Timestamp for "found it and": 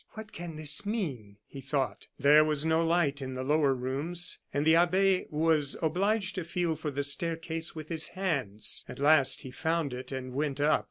9.51-10.33